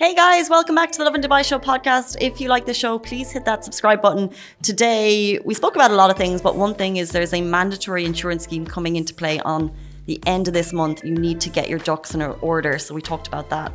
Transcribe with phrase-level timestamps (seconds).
[0.00, 2.16] Hey guys, welcome back to the Lovin Dubai Show podcast.
[2.22, 4.30] If you like the show, please hit that subscribe button.
[4.62, 8.06] Today, we spoke about a lot of things, but one thing is there's a mandatory
[8.06, 9.70] insurance scheme coming into play on
[10.06, 11.04] the end of this month.
[11.04, 12.78] You need to get your ducks in order.
[12.78, 13.74] So we talked about that.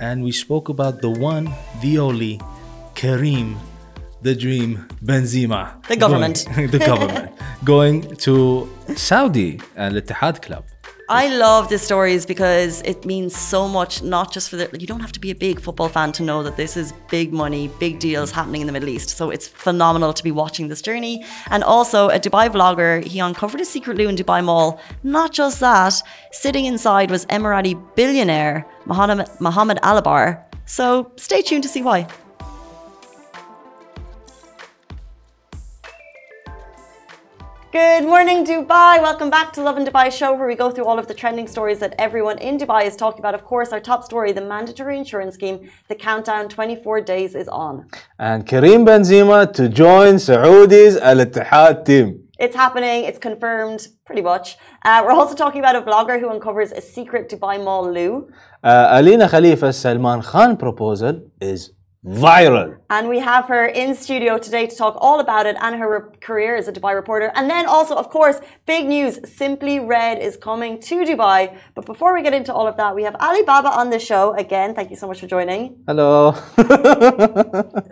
[0.00, 2.40] And we spoke about the one, the only,
[2.96, 3.56] Karim,
[4.22, 5.86] the dream, Benzema.
[5.86, 6.44] The government.
[6.56, 7.32] Going, the government.
[7.64, 10.64] going to Saudi and Al Ittihad Club.
[11.12, 15.00] I love the stories because it means so much, not just for the, you don't
[15.00, 17.98] have to be a big football fan to know that this is big money, big
[17.98, 19.08] deals happening in the Middle East.
[19.16, 21.24] So it's phenomenal to be watching this journey.
[21.50, 24.80] And also, a Dubai vlogger, he uncovered a secret loo in Dubai Mall.
[25.02, 30.44] Not just that, sitting inside was Emirati billionaire Mohammed, Mohammed Alabbar.
[30.66, 32.06] So stay tuned to see why.
[37.72, 39.00] Good morning, Dubai.
[39.00, 41.78] Welcome back to Lovin Dubai show, where we go through all of the trending stories
[41.78, 43.36] that everyone in Dubai is talking about.
[43.36, 45.70] Of course, our top story, the mandatory insurance scheme.
[45.86, 47.88] The countdown 24 days is on.
[48.18, 52.24] And Karim Benzema to join Saudi's Al Ittihad team.
[52.40, 53.04] It's happening.
[53.04, 54.56] It's confirmed, pretty much.
[54.84, 58.28] Uh, we're also talking about a vlogger who uncovers a secret Dubai Mall loo.
[58.64, 61.70] Uh, Alina Khalifa Salman Khan proposal is
[62.04, 62.76] viral.
[62.88, 66.18] And we have her in studio today to talk all about it and her re-
[66.20, 67.30] career as a Dubai reporter.
[67.34, 71.56] And then also, of course, big news Simply Red is coming to Dubai.
[71.74, 74.74] But before we get into all of that, we have Alibaba on the show again.
[74.74, 75.62] Thank you so much for joining.
[75.86, 76.32] Hello.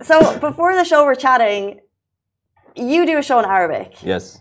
[0.02, 1.80] so, before the show, we're chatting.
[2.76, 4.02] You do a show in Arabic.
[4.02, 4.40] yes.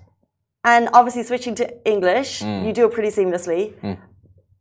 [0.63, 2.65] And obviously, switching to English, Mm.
[2.65, 3.73] you do it pretty seamlessly.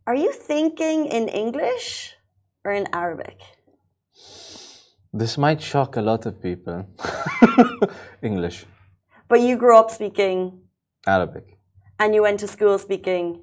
[0.06, 2.14] Are you thinking in English
[2.64, 3.38] or in Arabic?
[5.16, 6.86] This might shock a lot of people.
[8.22, 8.66] English,
[9.28, 10.60] But you grew up speaking
[11.06, 11.56] Arabic,
[11.98, 13.40] and you went to school speaking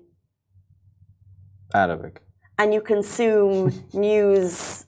[1.74, 2.22] Arabic.
[2.60, 4.86] and you consume news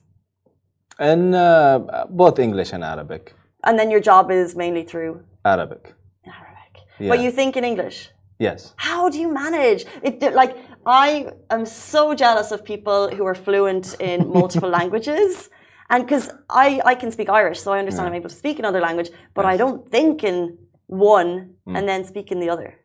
[1.00, 3.34] in uh, both English and Arabic.
[3.64, 5.12] and then your job is mainly through
[5.44, 5.92] Arabic.
[6.24, 6.74] Arabic.
[7.00, 7.08] Yeah.
[7.10, 8.10] But you think in English.
[8.38, 8.74] Yes.
[8.76, 9.86] How do you manage?
[10.02, 10.56] It like
[10.86, 15.50] I am so jealous of people who are fluent in multiple languages.
[15.90, 18.80] And because I, I can speak Irish, so I understand I'm able to speak another
[18.80, 22.78] language, but I don't think in one and then speak in the other.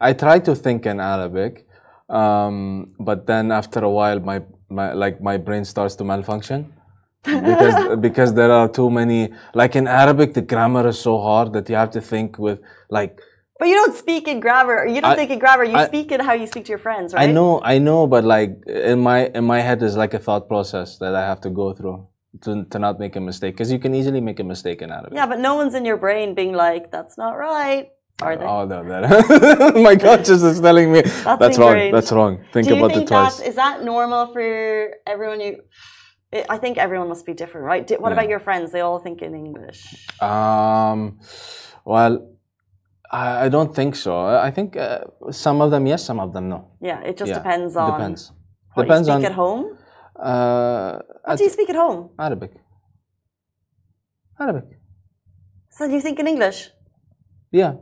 [0.00, 1.66] I try to think in Arabic,
[2.08, 6.72] um, but then after a while, my, my like my brain starts to malfunction
[7.24, 9.32] because because there are too many.
[9.54, 13.20] Like in Arabic, the grammar is so hard that you have to think with like.
[13.62, 14.78] But you don't speak in grammar.
[14.94, 15.62] You don't I- think in grammar.
[15.62, 17.28] You I- speak in how you speak to your friends, right?
[17.28, 20.48] I know, I know, but like in my in my head is like a thought
[20.48, 21.98] process that I have to go through
[22.44, 25.12] to to not make a mistake because you can easily make a mistake in Arabic.
[25.14, 27.84] Yeah, but no one's in your brain being like, "That's not right,"
[28.26, 28.44] are they?
[28.54, 31.00] Oh no, that my conscience is telling me
[31.42, 31.78] that's, wrong.
[31.96, 32.32] That's wrong.
[32.52, 33.36] Think Do you about think it twice.
[33.38, 34.46] that is that normal for
[35.06, 35.40] everyone?
[35.46, 35.52] You,
[36.34, 37.84] I- I think everyone must be different, right?
[38.02, 38.16] What Yeah.
[38.18, 38.66] about your friends?
[38.74, 39.80] They all think in English.
[40.20, 40.98] Um,
[41.84, 42.12] well,
[43.12, 44.26] I, I don't think so.
[44.48, 45.00] I think uh,
[45.30, 46.68] some of them yes, some of them no.
[46.80, 48.32] Yeah, it just Yeah, depends on Depends.
[48.74, 49.64] what depends you speak on at home.
[50.16, 52.10] Uh, What do you speak at home?
[52.18, 52.52] Arabic.
[54.40, 54.64] Arabic.
[55.70, 56.70] So you think in English?
[57.50, 57.74] Yeah.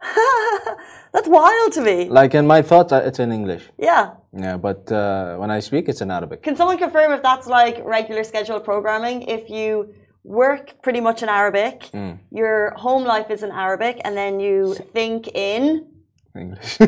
[1.12, 2.08] That's wild to me.
[2.08, 3.64] Like in my thoughts, uh, it's in English.
[3.78, 4.14] Yeah.
[4.32, 6.42] Yeah, but uh, when I speak, it's in Arabic.
[6.42, 9.22] Can someone confirm if that's like regular scheduled programming?
[9.22, 9.94] If you
[10.28, 12.18] work pretty much in Arabic, Mm.
[12.30, 15.86] your home life is in Arabic, and then you think in
[16.36, 16.76] English.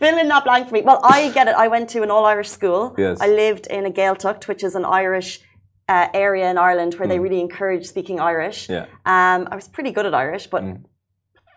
[0.00, 0.82] Fill in that blank for me.
[0.82, 1.56] Well, I get it.
[1.56, 2.94] I went to an all Irish school.
[2.96, 3.18] Yes.
[3.20, 5.40] I lived in a Gaeltacht, which is an Irish
[5.88, 8.68] uh, area in Ireland where they really encourage speaking Irish.
[8.68, 8.84] Yeah.
[9.04, 10.62] Um, I was pretty good at Irish, but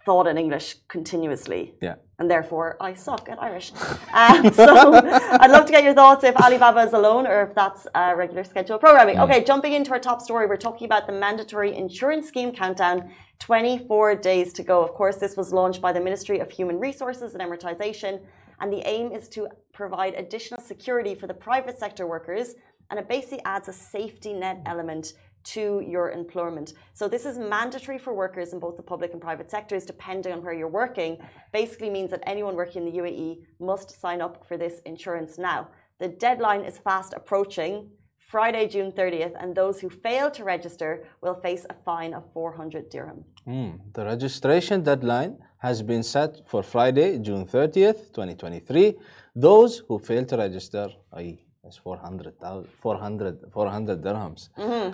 [0.06, 1.76] thought in English continuously.
[1.82, 1.96] Yeah.
[2.20, 3.72] And therefore, I suck at Irish.
[4.14, 4.94] Um, so
[5.42, 8.44] I'd love to get your thoughts if Alibaba is alone or if that's uh, regular
[8.44, 9.20] scheduled programming.
[9.20, 13.12] Okay, jumping into our top story, we're talking about the mandatory insurance scheme countdown.
[13.40, 14.84] 24 days to go.
[14.84, 18.22] Of course, this was launched by the Ministry of Human Resources and Emiratisation,
[18.60, 22.54] and the aim is to provide additional security for the private sector workers,
[22.92, 25.14] and it basically adds a safety net element
[25.44, 26.74] to your employment.
[26.94, 30.44] So this is mandatory for workers in both the public and private sectors, depending on
[30.44, 31.18] where you're working.
[31.52, 35.70] Basically means that anyone working in the UAE must sign up for this insurance now.
[36.00, 37.90] The deadline is fast approaching.
[38.18, 42.90] Friday, June 30th, and those who fail to register will face a fine of 400
[42.90, 43.26] dirham.
[43.46, 43.94] Mm.
[43.94, 48.96] The registration deadline has been set for Friday, June 30th, 2023.
[49.36, 52.34] Those who fail to register, i.e., that's 400,
[52.82, 54.50] 400, 400 dirhams.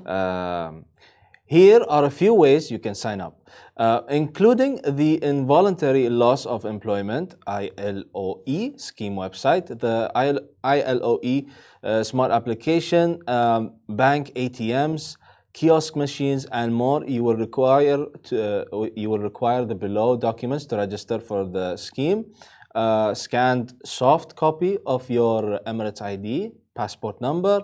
[0.07, 0.85] Um,
[1.49, 3.33] Here are a few ways you can sign up,
[3.77, 10.11] uh, including the Involuntary Loss of Employment (ILOE) scheme website, the
[10.75, 11.47] ILOE
[11.83, 15.15] uh, smart application, um, bank ATMs,
[15.53, 17.05] kiosk machines, and more.
[17.05, 18.35] You will require to,
[18.73, 22.25] uh, you will require the below documents to register for the scheme.
[22.75, 26.51] Uh, scanned soft copy of your Emirates ID,
[26.81, 27.55] passport number,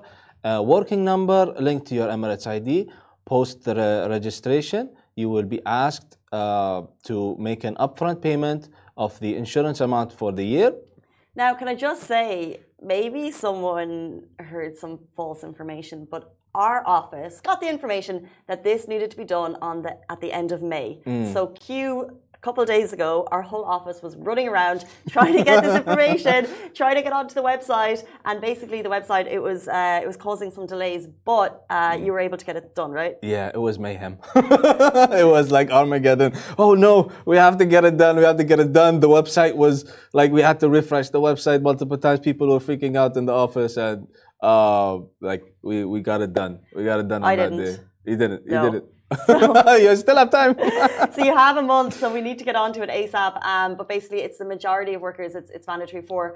[0.43, 2.69] uh, working number linked to your Emirates ID
[3.33, 4.83] post the re- registration,
[5.15, 7.15] you will be asked uh, to
[7.47, 8.61] make an upfront payment
[8.97, 10.71] of the insurance amount for the year.
[11.35, 12.59] Now, can I just say,
[12.95, 18.15] maybe someone heard some false information, but our office got the information
[18.49, 20.99] that this needed to be done on the at the end of May.
[21.33, 25.63] So Q couple of days ago, our whole office was running around trying to get
[25.63, 26.39] this information,
[26.79, 30.17] trying to get onto the website, and basically the website it was uh, it was
[30.17, 33.15] causing some delays, but uh, you were able to get it done, right?
[33.21, 34.17] Yeah, it was mayhem.
[34.35, 36.33] it was like Armageddon.
[36.57, 38.17] Oh no, we have to get it done.
[38.17, 38.99] We have to get it done.
[38.99, 39.75] The website was
[40.13, 42.19] like we had to refresh the website multiple times.
[42.19, 44.07] People were freaking out in the office, and
[44.41, 46.59] uh, like we we got it done.
[46.75, 47.65] We got it done on I that didn't.
[47.65, 47.75] day.
[48.05, 48.41] You didn't.
[48.45, 48.63] You No.
[48.71, 48.85] did it.
[49.79, 50.55] you still have time.
[51.13, 53.43] so you have a month, so we need to get onto it ASAP.
[53.43, 56.35] Um, but basically, it's the majority of workers it's, it's mandatory for.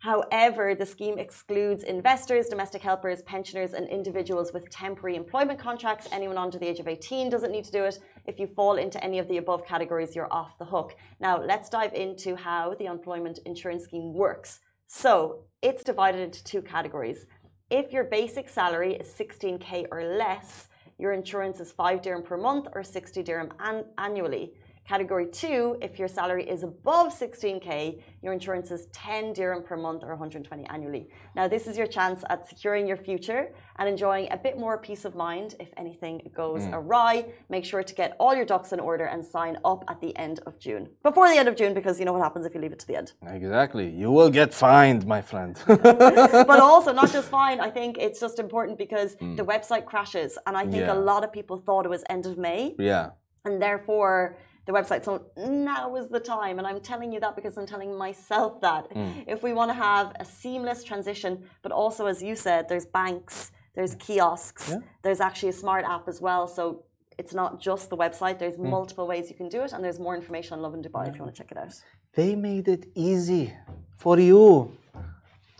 [0.00, 6.06] However, the scheme excludes investors, domestic helpers, pensioners, and individuals with temporary employment contracts.
[6.12, 7.98] Anyone under the age of 18 doesn't need to do it.
[8.26, 10.96] If you fall into any of the above categories, you're off the hook.
[11.18, 14.60] Now, let's dive into how the employment insurance scheme works.
[14.86, 17.26] So, it's divided into two categories.
[17.70, 20.68] If your basic salary is 16k or less,
[20.98, 24.52] your insurance is 5 dirham per month or 60 dirham an- annually.
[24.86, 30.04] Category 2, if your salary is above 16k, your insurance is 10 dirham per month
[30.04, 31.08] or 120 annually.
[31.34, 35.04] Now, this is your chance at securing your future and enjoying a bit more peace
[35.04, 36.74] of mind if anything goes hmm.
[36.74, 37.26] awry.
[37.48, 40.38] Make sure to get all your ducks in order and sign up at the end
[40.46, 40.88] of June.
[41.02, 42.86] Before the end of June, because you know what happens if you leave it to
[42.86, 43.12] the end.
[43.26, 43.90] exactly.
[43.90, 45.60] You will get fined, my friend.
[45.66, 47.58] but also not just fine.
[47.58, 49.34] I think it's just important because hmm.
[49.34, 50.92] the website crashes, and I think Yeah.
[50.92, 53.10] a lot of people thought it was end of May, yeah.
[53.44, 54.36] and therefore
[54.66, 55.04] the website.
[55.04, 58.84] So now is the time, and I'm telling you that because I'm telling myself that
[58.92, 59.10] hmm.
[59.26, 61.32] if we want to have a seamless transition,
[61.62, 66.20] but also as you said, there's banks, there's kiosks, there's actually a smart app as
[66.20, 66.46] well.
[66.46, 66.82] So.
[67.18, 68.38] It's not just the website.
[68.38, 68.68] There's hmm.
[68.68, 71.22] multiple ways you can do it, and there's more information on Lovin Dubai if you
[71.22, 71.72] want to check it out.
[72.12, 73.54] They made it easy
[73.96, 74.76] for you.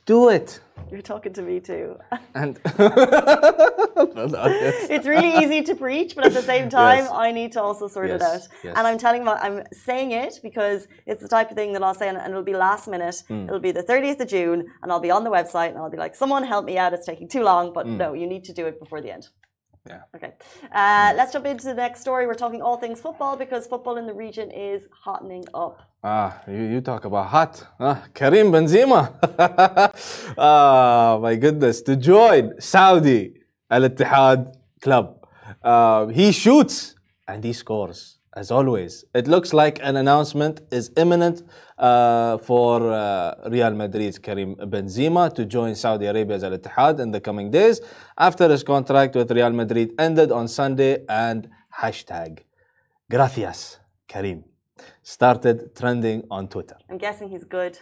[0.06, 0.61] Do it.
[0.91, 1.97] You're talking to me too.
[2.35, 2.61] And
[4.94, 7.11] it's really easy to preach, but at the same time, Yes.
[7.12, 8.43] I need to also sort it out.
[8.62, 8.75] yes.
[8.76, 11.94] And I'm telling you, I'm saying it because it's the type of thing that I'll
[11.94, 13.23] say, and and it'll be last minute.
[13.29, 13.44] Hmm.
[13.49, 16.03] It'll be the 30th of June, and I'll be on the website, and I'll be
[16.05, 16.93] like, "Someone help me out!
[16.93, 19.25] It's taking too long." But no, you need to do it before the end.
[19.88, 20.03] Yeah.
[20.15, 20.33] Okay.
[20.73, 22.27] Uh, let's jump into the next story.
[22.27, 25.81] We're talking all things football because football in the region is hottening up.
[26.03, 27.67] Ah, you, you talk about hot.
[27.81, 29.12] Ah, Karim Benzema.
[30.38, 31.83] ah, my goodness.
[31.83, 33.35] To join Saudi
[33.71, 35.27] Al Ittihad Club.
[35.62, 36.94] Uh, he shoots
[37.27, 39.05] and he scores, as always.
[39.15, 41.43] It looks like an announcement is imminent
[41.79, 47.21] uh, for uh, Real Madrid's Karim Benzema to join Saudi Arabia's Al Ittihad in the
[47.21, 47.81] coming days
[48.19, 51.49] after his contract with Real Madrid ended on Sunday and
[51.81, 52.41] hashtag
[53.09, 53.79] Gracias,
[54.09, 54.44] Karim
[55.03, 56.77] started trending on Twitter.
[56.91, 57.79] I'm guessing he's good.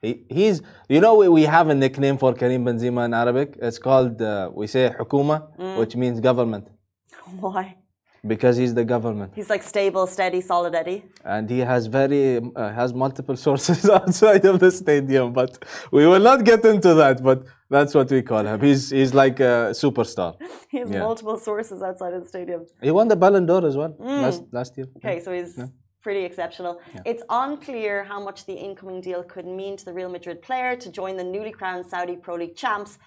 [0.00, 3.58] He, he's, you know, we, we have a nickname for Karim Benzema in Arabic.
[3.60, 6.68] It's called, uh, we say Hukuma, which means government,
[7.40, 7.76] Why?
[8.26, 9.32] Because he's the government.
[9.34, 11.04] He's like stable, steady, solid Eddie.
[11.24, 16.20] And he has very, uh, has multiple sources outside of the stadium, but we will
[16.20, 18.60] not get into that, but that's what we call him.
[18.60, 20.36] He's, he's like a superstar.
[20.70, 21.00] He has Yeah.
[21.00, 22.66] multiple sources outside of the stadium.
[22.80, 24.86] He won the Ballon d'Or as well last, last year.
[24.98, 25.58] Okay, so he's
[26.02, 26.80] pretty exceptional.
[27.04, 30.90] It's unclear how much the incoming deal could mean to the Real Madrid player to
[30.90, 32.98] join the newly crowned Saudi Pro League champs.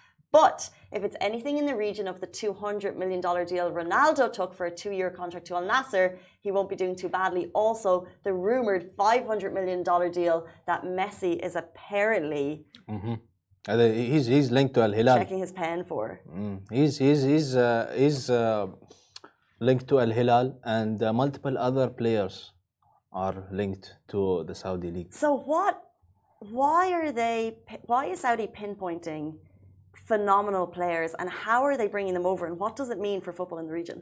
[0.41, 4.65] But if it's anything in the region of the $200 million deal Ronaldo took for
[4.65, 6.05] a two year contract to Al Nassr,
[6.45, 7.43] he won't be doing too badly.
[7.63, 7.91] Also,
[8.25, 10.37] the rumored $500 million deal
[10.69, 12.47] that Messi is apparently
[13.67, 13.77] Uh,
[14.13, 15.17] He's, he's linked to Al Hilal.
[15.21, 16.03] checking his pen for.
[16.39, 16.55] Mm.
[16.77, 18.67] He's he's he's uh, he's uh,
[19.67, 20.47] linked to Al Hilal,
[20.79, 22.35] and uh, multiple other players
[23.25, 25.11] are linked to the Saudi league.
[25.23, 25.75] So what?
[26.59, 27.37] Why are they?
[27.91, 29.25] Why is Saudi pinpointing
[29.95, 33.31] phenomenal players, and how are they bringing them over, and what does it mean for
[33.31, 34.01] football in the region?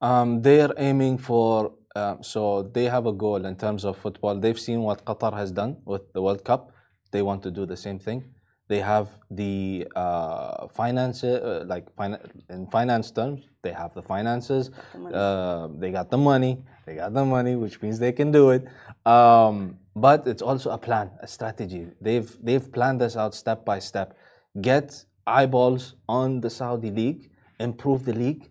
[0.00, 4.34] Um, they are aiming for uh, so they have a goal in terms of football.
[4.38, 6.72] They've seen what Qatar has done with the World Cup.
[7.12, 8.24] They want to do the same thing.
[8.68, 14.70] they have the uh, finance, uh, like fin- in finance terms, they have the finances,
[15.12, 18.66] uh, they got the money, they got the money, which means they can do it.
[19.06, 21.86] Um, but it's also a plan, a strategy.
[22.00, 24.16] They've they've planned this out step by step.
[24.60, 28.50] Get eyeballs on the Saudi league, improve the league,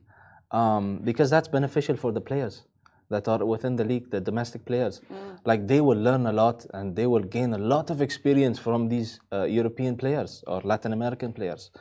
[0.52, 2.64] um, because that's beneficial for the players
[3.10, 5.02] that are within the league, the domestic players.
[5.46, 8.90] Like they will learn a lot and they will gain a lot of experience from
[8.90, 11.72] these uh, European players or Latin American players.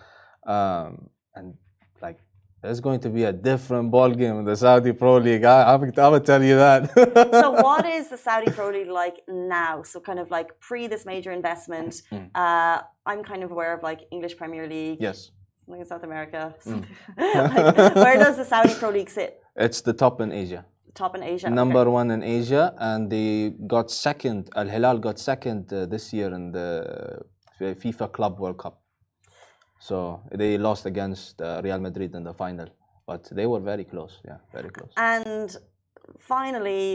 [0.47, 1.55] Um, and
[2.63, 5.45] there's going to be a different ball game in the Saudi Pro League.
[5.45, 6.95] I, I'm, I'm gonna tell you that.
[7.33, 9.83] so what is the Saudi Pro League like now?
[9.83, 12.03] So kind of like pre this major investment.
[12.35, 15.33] Uh, I'm kind of aware of like English Premier League, yes,
[15.65, 16.55] something in South America.
[16.67, 19.41] like, where does the Saudi Pro League sit?
[19.57, 20.65] it's the top in Asia.
[20.95, 21.47] Top in Asia.
[21.47, 21.55] okay.
[21.55, 24.51] Number one in Asia, and they got second.
[24.55, 27.23] Al Hilal got second uh, this year in the
[27.61, 28.82] FIFA Club World Cup.
[29.89, 29.97] So
[30.41, 32.69] they lost against uh, Real Madrid in the final,
[33.11, 34.15] but they were very close.
[34.29, 34.93] Yeah, very close.
[34.97, 35.49] And
[36.33, 36.87] finally,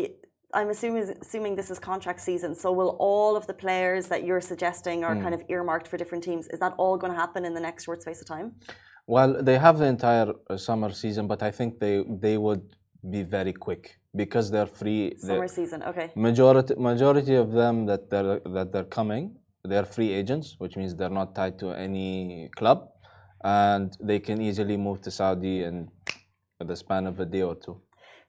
[0.54, 2.52] I'm assuming assuming this is contract season.
[2.56, 6.24] So will all of the players that you're suggesting are kind of earmarked for different
[6.30, 6.44] teams?
[6.54, 8.48] Is that all going to happen in the next short space of time?
[9.16, 12.66] Well, they have the entire uh, summer season, but I think they they would
[13.16, 13.84] be very quick
[14.22, 15.02] because they're free.
[15.10, 15.80] they're- Summer season.
[15.92, 16.08] Okay.
[16.30, 19.26] majority majority of them that they're that they're coming
[19.64, 22.90] they're free agents which means they're not tied to any club
[23.44, 25.90] and they can easily move to saudi in
[26.60, 27.80] the span of a day or two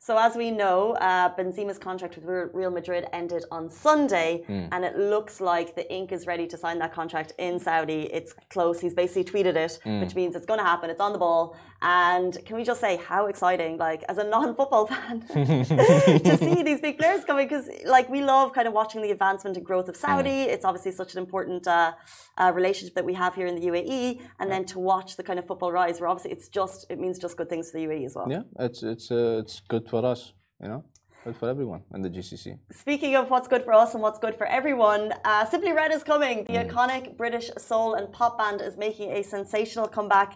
[0.00, 2.24] So as we know, uh, Benzema's contract with
[2.60, 4.44] Real Madrid ended on Sunday,
[4.74, 8.02] and it looks like the ink is ready to sign that contract in Saudi.
[8.18, 8.76] It's close.
[8.84, 10.88] He's basically tweeted it, which means it's going to happen.
[10.88, 11.56] It's on the ball.
[11.80, 16.80] And can we just say how exciting, like as a non-football fan, to see these
[16.80, 17.46] big players coming?
[17.46, 20.42] Because like we love kind of watching the advancement and growth of Saudi.
[20.54, 21.92] It's obviously such an important uh,
[22.36, 25.38] uh, relationship that we have here in the UAE, and then to watch the kind
[25.38, 28.06] of football rise, where obviously it's just it means just good things for the UAE
[28.06, 28.26] as well.
[28.28, 30.32] yeah it's it's uh, it's good for us
[30.62, 30.84] you know
[31.24, 34.34] good for everyone in the gcc Speaking of what's good for us and what's good
[34.40, 36.36] for everyone, uh, Simply Red is coming.
[36.44, 40.30] The iconic British soul and pop band is making a sensational comeback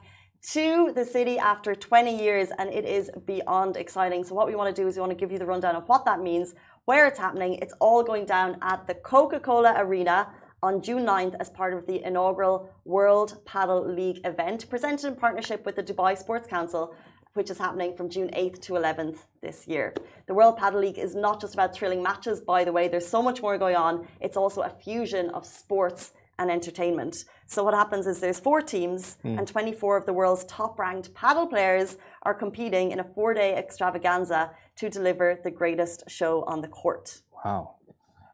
[0.50, 4.24] to the city after 20 years, and it is beyond exciting.
[4.24, 5.88] So, what we want to do is we want to give you the rundown of
[5.88, 7.54] what that means, where it's happening.
[7.62, 10.28] It's all going down at the Coca Cola Arena
[10.62, 15.64] on June 9th as part of the inaugural World Padel League event, presented in partnership
[15.64, 16.94] with the Dubai Sports Council
[17.34, 19.94] which is happening from June 8th to 11th this year.
[20.26, 23.22] The World Padel League is not just about thrilling matches, by the way, there's so
[23.22, 24.06] much more going on.
[24.20, 27.24] It's also a fusion of sports and entertainment.
[27.52, 29.38] So what happens is there's four teams hmm.
[29.38, 34.88] and 24 of the world's top-ranked padel players are competing in a four-day extravaganza to
[34.88, 37.20] deliver the greatest show on the court.
[37.44, 37.74] wow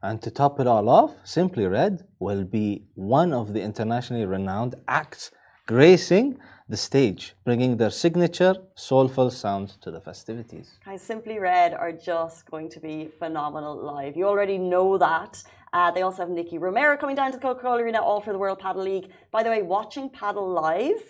[0.05, 4.77] and to top it all off simply red will be one of the internationally renowned
[4.87, 5.33] acts
[5.69, 6.39] gracing
[6.71, 12.51] the stage bringing their signature soulful sound to the festivities Guys, Simply Red are just
[12.51, 14.17] going to be phenomenal live.
[14.17, 15.43] You already know that.
[15.75, 18.33] Uh, they also have Nicky Romero coming down to the Coca Cola Arena, all for
[18.33, 19.11] the World Padel League.
[19.31, 21.03] By the way, watching padel live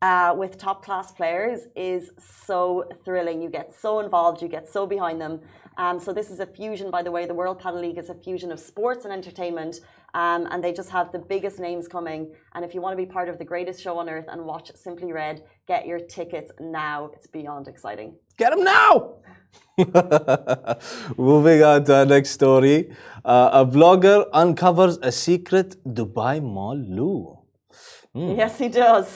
[0.00, 3.42] uh, with top class players is so thrilling.
[3.42, 5.40] You get so involved, you get so behind them.
[5.76, 7.26] Um, so, this is a fusion, by the way.
[7.26, 9.80] The World Padel League is a fusion of sports and entertainment.
[10.22, 12.20] Um, and they just have the biggest names coming.
[12.54, 14.66] And if you want to be part of the greatest show on earth and watch
[14.74, 15.36] Simply Red,
[15.68, 16.98] get your tickets now.
[17.14, 18.10] It's beyond exciting.
[18.38, 18.92] Get them now!
[21.18, 22.78] Moving on to our next story.
[23.24, 27.38] Uh, a vlogger uncovers a secret Dubai Mall loo.
[28.14, 29.08] Yes, he does.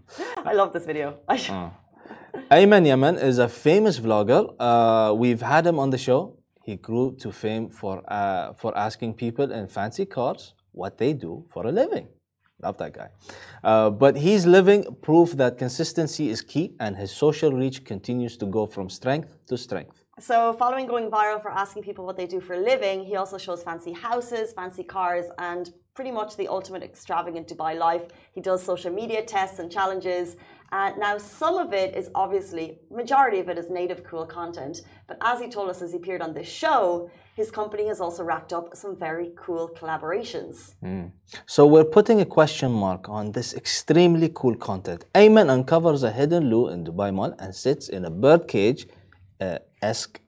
[0.50, 1.18] I love this video.
[1.26, 1.50] I sh-
[2.50, 4.54] Ayman Yaman is a famous vlogger.
[4.60, 6.38] Uh, we've had him on the show.
[6.64, 11.44] He grew to fame for, uh, for asking people in fancy cars what they do
[11.52, 12.08] for a living.
[12.62, 13.08] Love that guy.
[13.62, 18.46] Uh, but he's living proof that consistency is key and his social reach continues to
[18.46, 20.03] go from strength to strength.
[20.20, 23.36] So, following going viral for asking people what they do for a living, he also
[23.36, 28.06] shows fancy houses, fancy cars, and pretty much the ultimate extravagant Dubai life.
[28.32, 30.36] He does social media tests and challenges.
[30.70, 34.82] Uh, now, some of it is obviously, majority of it is native cool content.
[35.08, 38.22] But as he told us as he appeared on this show, his company has also
[38.22, 40.74] racked up some very cool collaborations.
[41.46, 45.04] So we're putting a question mark on this extremely cool content.
[45.14, 48.86] Ayman uncovers a hidden loo in Dubai Mall and sits in a birdcage
[49.40, 49.58] uh,
[49.90, 50.20] esque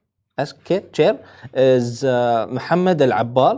[0.68, 1.14] ca- chair
[1.54, 3.54] is uh, Muhammad Al Abbar.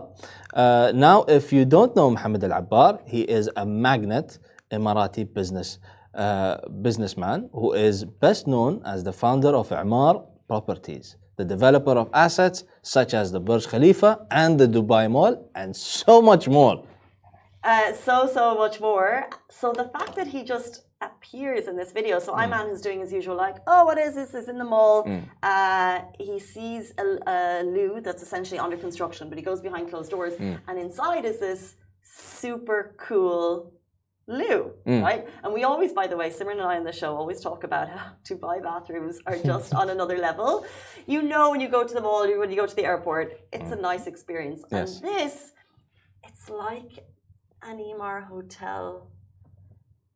[0.55, 4.39] Uh, now, if you don't know Muhammad Al Abbar, he is a magnet
[4.77, 5.79] Emirati business
[6.15, 10.15] uh, businessman who is best known as the founder of Emaar
[10.49, 15.77] Properties, the developer of assets such as the Burj Khalifa and the Dubai Mall, and
[15.77, 16.77] so much more.
[17.63, 19.29] Uh, so so much more.
[19.51, 22.19] So the fact that he just appears in this video.
[22.19, 22.39] So Mm.
[22.45, 24.35] Iman is doing his usual, like, oh, what is this?
[24.35, 25.05] Is in the mall.
[25.05, 25.23] Mm.
[25.43, 30.11] Uh, he sees a, a loo that's essentially under construction, but he goes behind closed
[30.11, 30.59] doors, Mm.
[30.69, 33.73] and inside is this super cool
[34.27, 35.03] loo, Mm.
[35.03, 35.23] right?
[35.43, 37.89] And we always, by the way, Simran and I on the show always talk about
[37.89, 40.67] how Dubai bathrooms are just on another level.
[41.07, 43.71] You know, when you go to the mall, when you go to the airport, it's
[43.71, 44.61] a nice experience.
[44.71, 44.97] Yes.
[45.01, 45.53] And this,
[46.29, 46.93] it's like
[47.63, 49.11] an Emaar hotel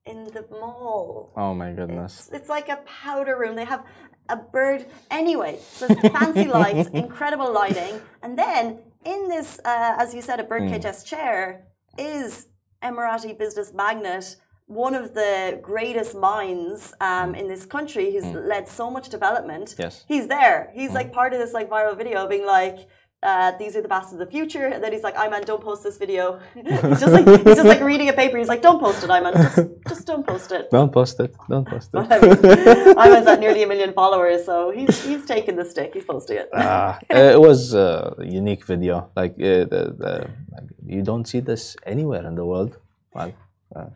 [0.07, 1.33] in the mall.
[1.37, 2.27] Oh my goodness.
[2.29, 3.57] It's, it's like a powder room.
[3.57, 3.85] They have
[4.29, 4.87] a bird.
[5.11, 8.01] Anyway, so it's fancy lights, incredible lighting.
[8.23, 10.49] And then in this, uh, as you said, a Hmm.
[10.49, 11.67] birdcage chair
[11.99, 12.47] is
[12.83, 18.11] Emirati business magnate, one of the greatest minds um, in this country.
[18.11, 19.73] He's led so much development.
[19.77, 19.83] Hmm.
[19.83, 20.05] Yes.
[20.09, 20.71] He's there.
[20.75, 22.79] He's like part of this like viral video being like,
[23.23, 24.67] uh, these are the bastards of the future.
[24.67, 26.41] And then he's like, Iman, don't post this video.
[26.55, 28.37] he's just like he's just like reading a paper.
[28.37, 29.35] He's like, don't post it, Iman.
[29.35, 30.71] Just, just don't post it.
[30.71, 31.35] Don't post it.
[31.49, 31.99] Don't post it.
[32.99, 35.95] I Iman's at nearly a million followers, so he's he's taking the stick.
[35.95, 36.49] He's posting it.
[36.53, 39.11] Ah, uh, it was a unique video.
[39.15, 42.77] Like, uh, the, the, like you don't see this anywhere in the world.
[43.15, 43.33] Well,
[43.77, 43.87] uh,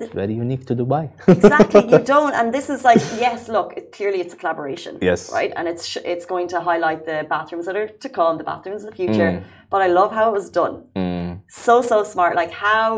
[0.00, 1.10] it's very unique to Dubai.
[1.28, 2.34] exactly, you don't.
[2.34, 4.98] And this is like, yes, look, it, clearly it's a collaboration.
[5.02, 5.20] Yes.
[5.32, 8.84] Right, and it's it's going to highlight the bathrooms that are to come, the bathrooms
[8.84, 9.30] of the future.
[9.70, 10.76] But I love how it was done.
[11.48, 12.32] So so smart.
[12.42, 12.88] Like how,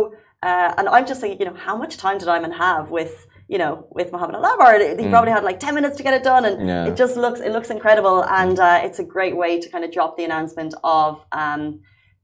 [0.43, 3.15] uh, and I'm just thinking, you know, how much time did Iman have with?
[3.55, 6.23] You know, with Mohammed Al Abbar, he probably had like ten minutes to get it
[6.33, 6.87] done, and Yeah.
[6.89, 9.91] it just looks it looks incredible, and uh, it's a great way to kind of
[9.97, 11.63] drop the announcement of um,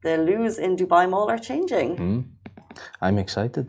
[0.05, 1.89] the loos in Dubai Mall are changing.
[3.07, 3.67] I'm excited.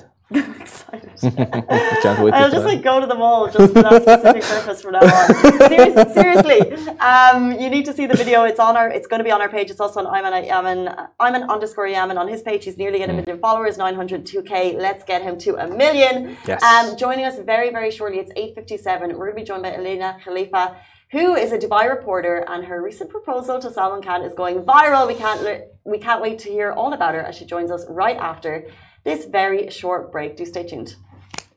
[1.23, 1.67] Excited.
[2.03, 4.93] Can't wait I'll just like go to the mall just for that specific purpose from
[4.93, 5.69] now on.
[5.69, 6.59] seriously, seriously,
[6.99, 8.43] um, you need to see the video.
[8.43, 8.89] It's on our.
[8.89, 9.69] It's going to be on our page.
[9.71, 12.65] It's also on Iman Yaman, Iman underscore Yaman on his page.
[12.65, 14.77] He's nearly at a million followers, 902k.
[14.77, 16.37] Let's get him to a million.
[16.47, 16.61] Yes.
[16.63, 18.19] Um, joining us very very shortly.
[18.19, 19.17] It's 8:57.
[19.17, 20.77] We're going to be joined by Elena Khalifa.
[21.11, 25.07] Who is a Dubai reporter, and her recent proposal to Salman Khan is going viral.
[25.07, 25.41] We can't
[25.85, 28.67] we can't wait to hear all about her as she joins us right after
[29.05, 30.35] this very short break.
[30.35, 30.95] Do stay tuned.